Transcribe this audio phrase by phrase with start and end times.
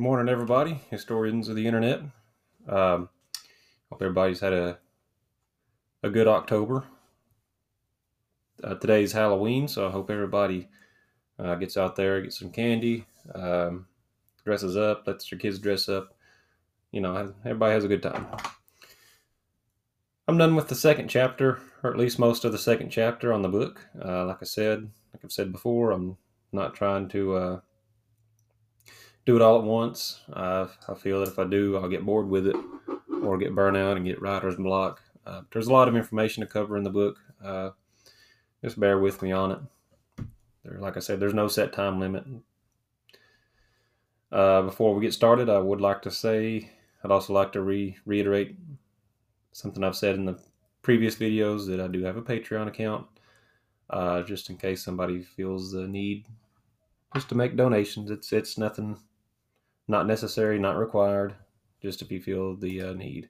[0.00, 2.00] Morning, everybody, historians of the internet.
[2.66, 3.10] Um,
[3.90, 4.78] hope everybody's had a
[6.02, 6.84] a good October.
[8.64, 10.68] Uh, today's Halloween, so I hope everybody
[11.38, 13.88] uh, gets out there, gets some candy, um,
[14.42, 16.14] dresses up, lets your kids dress up.
[16.92, 18.26] You know, everybody has a good time.
[20.28, 23.42] I'm done with the second chapter, or at least most of the second chapter on
[23.42, 23.86] the book.
[24.02, 26.16] Uh, like I said, like I've said before, I'm
[26.52, 27.60] not trying to uh,
[29.26, 30.20] do it all at once.
[30.32, 30.66] I
[30.98, 32.56] feel that if I do, I'll get bored with it
[33.22, 35.02] or get burnt out and get writer's block.
[35.26, 37.18] Uh, there's a lot of information to cover in the book.
[37.44, 37.70] Uh,
[38.64, 39.58] just bear with me on it.
[40.64, 42.24] There, like I said, there's no set time limit.
[44.32, 46.70] Uh, before we get started, I would like to say
[47.02, 48.56] I'd also like to re- reiterate
[49.52, 50.38] something I've said in the
[50.82, 53.06] previous videos that I do have a Patreon account,
[53.90, 56.26] uh, just in case somebody feels the need
[57.14, 58.10] just to make donations.
[58.10, 58.96] It's it's nothing
[59.90, 61.34] not necessary, not required,
[61.82, 63.28] just if you feel the uh, need.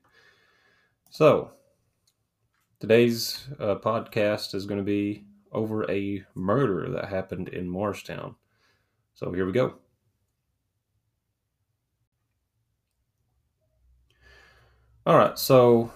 [1.08, 1.52] So,
[2.78, 8.36] today's uh, podcast is going to be over a murder that happened in Morristown.
[9.14, 9.74] So, here we go.
[15.06, 15.90] All right, so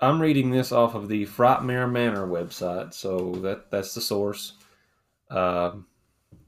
[0.00, 4.52] I'm reading this off of the Frightmare Manor website, so that that's the source.
[5.28, 5.86] Um,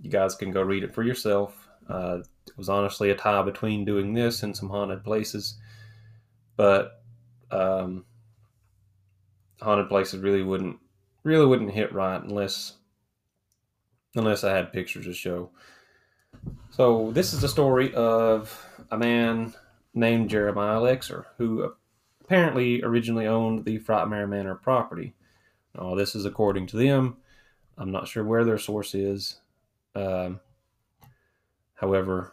[0.00, 1.69] you guys can go read it for yourself.
[1.89, 5.56] Uh, it was honestly a tie between doing this and some haunted places,
[6.56, 7.03] but
[7.50, 8.05] um,
[9.61, 10.78] haunted places really wouldn't
[11.25, 12.75] really wouldn't hit right unless
[14.14, 15.50] unless I had pictures to show.
[16.70, 19.55] So this is the story of a man
[19.94, 21.72] named Jeremiah Lexer who
[22.20, 25.14] apparently originally owned the Frightmare Manor property.
[25.75, 27.16] Now, this is according to them.
[27.77, 29.41] I'm not sure where their source is.
[29.94, 30.41] Um,
[31.75, 32.33] however,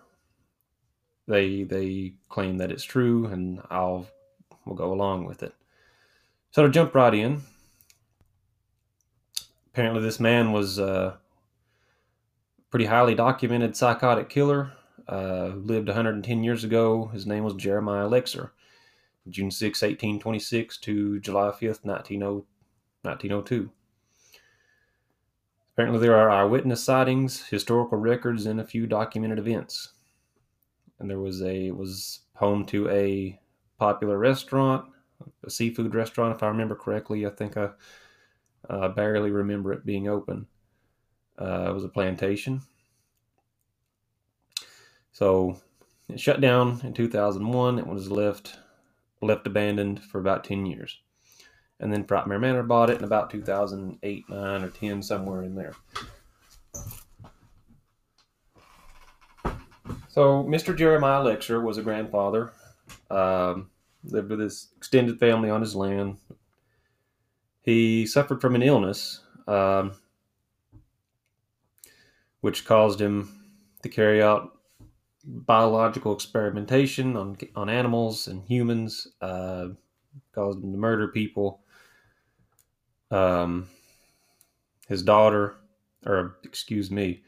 [1.28, 4.08] they they claim that it's true, and I'll
[4.66, 5.54] we'll go along with it.
[6.52, 7.42] So to jump right in,
[9.68, 11.18] apparently this man was a
[12.70, 14.72] pretty highly documented psychotic killer.
[15.08, 17.06] Uh, lived 110 years ago.
[17.14, 18.50] His name was Jeremiah Lexer.
[19.30, 23.70] June 6, 1826 to July 5th, 1902.
[25.76, 29.90] Apparently, there are eyewitness sightings, historical records, and a few documented events.
[31.00, 33.38] And there was a was home to a
[33.78, 34.86] popular restaurant,
[35.44, 37.26] a seafood restaurant, if I remember correctly.
[37.26, 37.72] I think I
[38.70, 40.48] uh, barely remember it being open.
[41.38, 42.62] Uh, it was a plantation.
[45.12, 45.62] So
[46.08, 47.80] it shut down in 2001.
[47.80, 48.60] It was left
[49.22, 51.02] left abandoned for about 10 years
[51.80, 55.74] and then Frightmare Manor bought it in about 2008, 9, or 10, somewhere in there.
[60.10, 60.76] So, Mr.
[60.76, 62.54] Jeremiah Lexer was a grandfather,
[63.12, 63.70] um,
[64.06, 66.18] lived with his extended family on his land.
[67.62, 69.94] He suffered from an illness, um,
[72.40, 73.46] which caused him
[73.84, 74.58] to carry out
[75.26, 79.70] biological experimentation on on animals and humans, uh,
[80.34, 81.65] caused him to murder people,
[83.12, 83.68] um,
[84.88, 85.56] his daughter,
[86.06, 87.24] or excuse me,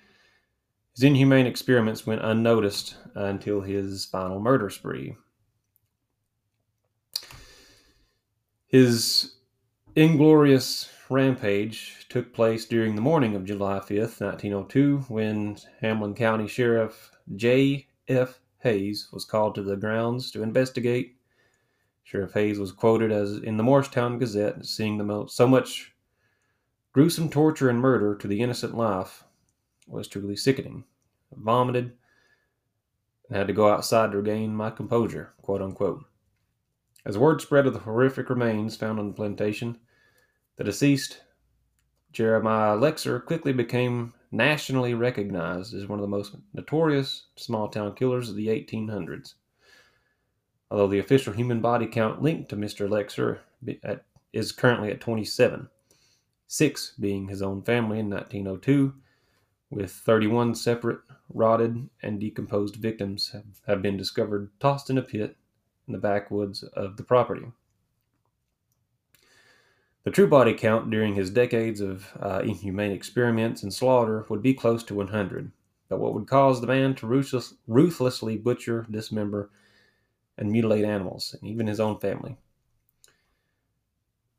[0.96, 5.16] his inhumane experiments went unnoticed until his final murder spree.
[8.68, 9.36] His
[9.96, 17.12] inglorious rampage took place during the morning of July 5th, 1902, when Hamblen County Sheriff
[17.36, 17.88] J.
[18.08, 18.40] F.
[18.60, 21.16] Hayes was called to the grounds to investigate
[22.08, 25.94] Sheriff Hayes was quoted as in the Morristown Gazette, seeing the most, so much
[26.94, 29.26] gruesome torture and murder to the innocent life
[29.88, 30.86] was truly sickening.
[31.34, 31.98] I vomited
[33.28, 36.06] and had to go outside to regain my composure, quote unquote.
[37.04, 39.78] As word spread of the horrific remains found on the plantation,
[40.56, 41.24] the deceased
[42.14, 48.30] Jeremiah Lexer quickly became nationally recognized as one of the most notorious small town killers
[48.30, 49.34] of the 1800s
[50.70, 52.88] although the official human body count linked to Mr.
[52.88, 53.40] Lexer
[53.84, 54.04] at,
[54.34, 55.70] is currently at 27,
[56.48, 58.94] six being his own family in 1902,
[59.70, 61.00] with 31 separate
[61.34, 65.36] rotted and decomposed victims have, have been discovered tossed in a pit
[65.88, 67.46] in the backwoods of the property.
[70.04, 74.54] The true body count during his decades of uh, inhumane experiments and slaughter would be
[74.54, 75.52] close to 100,
[75.90, 79.50] but what would cause the man to ruthless, ruthlessly butcher, dismember,
[80.38, 82.38] and mutilate animals, and even his own family.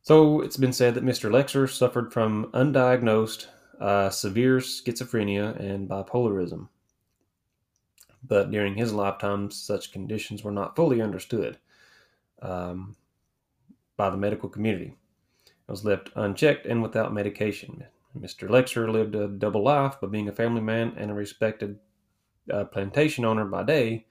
[0.02, 1.30] So it's been said that Mr.
[1.30, 3.46] Lexer suffered from undiagnosed
[3.80, 6.68] uh, severe schizophrenia and bipolarism.
[8.26, 11.58] but during his lifetime, such conditions were not fully understood
[12.42, 12.96] um,
[13.96, 14.94] by the medical community.
[15.46, 17.84] It was left unchecked and without medication.
[18.18, 18.48] Mr.
[18.48, 21.78] Lexer lived a double life by being a family man and a respected
[22.52, 24.06] uh, plantation owner by day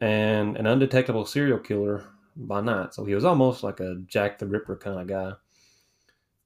[0.00, 2.04] and an undetectable serial killer
[2.36, 2.94] by night.
[2.94, 5.32] So he was almost like a Jack the Ripper kind of guy.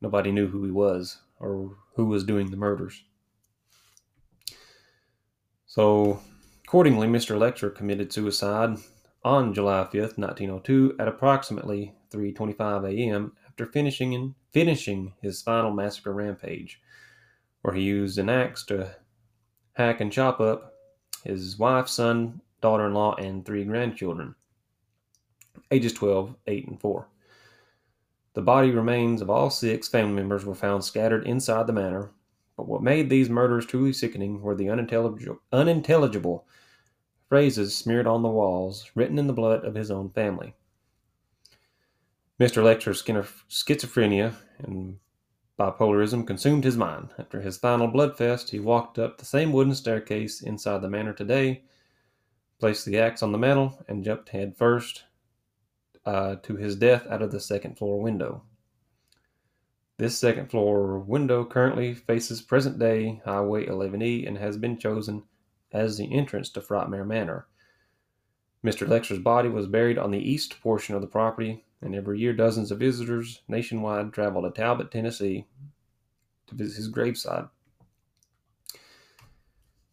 [0.01, 3.03] Nobody knew who he was or who was doing the murders.
[5.67, 6.21] So,
[6.65, 7.39] accordingly, Mr.
[7.39, 8.79] Lexer committed suicide
[9.25, 13.33] on July 5th, 1902, at approximately 3:25 a.m.
[13.47, 16.81] after finishing in, finishing his final massacre rampage,
[17.63, 18.97] where he used an axe to
[19.73, 20.73] hack and chop up
[21.25, 24.35] his wife, son, daughter-in-law, and three grandchildren,
[25.71, 27.09] ages 12, 8, and 4.
[28.35, 32.11] The body remains of all six family members were found scattered inside the manor,
[32.57, 36.47] but what made these murders truly sickening were the unintelligible, unintelligible
[37.29, 40.55] phrases smeared on the walls, written in the blood of his own family.
[42.41, 42.63] Mr.
[42.63, 44.99] Lexer's schizophrenia and
[45.59, 47.11] bipolarism consumed his mind.
[47.19, 51.65] After his final bloodfest, he walked up the same wooden staircase inside the manor today,
[52.59, 55.05] placed the axe on the mantel, and jumped head first
[56.05, 58.43] uh, to his death out of the second floor window.
[59.99, 65.25] This second floor window currently faces present day Highway 11E and has been chosen
[65.73, 67.47] as the entrance to Frightmare Manor.
[68.65, 68.89] Mr.
[68.89, 72.71] Lexer's body was buried on the east portion of the property, and every year dozens
[72.71, 75.47] of visitors nationwide travel to Talbott, Tennessee
[76.47, 77.49] to visit his graveside.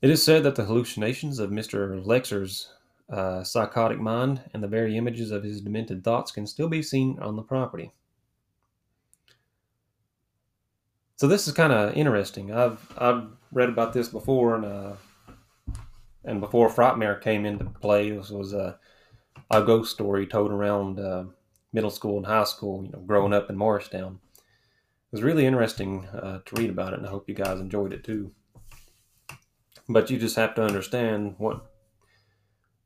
[0.06, 2.00] It is said that the hallucinations of Mr.
[2.06, 2.70] Lexer's
[3.10, 7.18] uh, psychotic mind and the very images of his demented thoughts can still be seen
[7.20, 7.92] on the property.
[11.16, 12.54] So this is kind of interesting.
[12.54, 14.94] I've I've read about this before, and uh,
[16.24, 18.78] and before Frightmare came into play, this was a
[19.50, 21.24] a ghost story told around uh,
[21.74, 22.84] middle school and high school.
[22.86, 27.00] You know, growing up in Morristown, it was really interesting uh, to read about it,
[27.00, 28.36] and I hope you guys enjoyed it too.
[29.88, 31.72] But you just have to understand what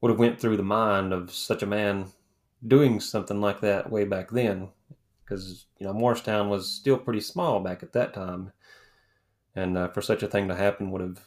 [0.02, 2.08] would have went through the mind of such a man
[2.66, 4.70] doing something like that way back then.
[5.24, 8.52] Because you know Morristown was still pretty small back at that time.
[9.56, 11.20] And uh, for such a thing to happen would have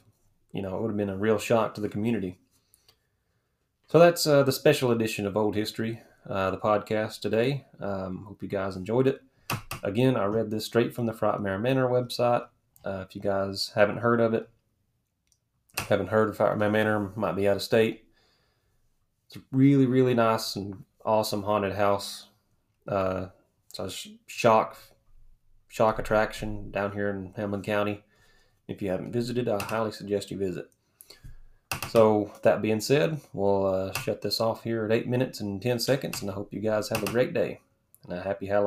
[0.53, 2.39] you know it would have been a real shock to the community.
[3.89, 7.67] So that's uh, the special edition of old history uh, the podcast today.
[7.81, 9.23] Um, hope you guys enjoyed it.
[9.83, 12.47] Again i read this straight from the frightmare manor website.
[12.85, 14.49] Uh, if you guys haven't heard of it
[15.89, 18.05] haven't heard of frightmare manor might be out of state
[19.33, 22.29] it's a really, really nice and awesome haunted house.
[22.87, 23.29] Uh,
[23.71, 23.91] it's a
[24.27, 24.77] shock,
[25.69, 28.05] shock attraction down here in Hamblen County.
[28.69, 30.71] If you haven't visited, I highly suggest you visit.
[31.89, 35.79] So, that being said, we'll uh, shut this off here at 8 minutes and 10
[35.79, 37.61] seconds, and I hope you guys have a great day
[38.05, 38.61] and a happy Halloween.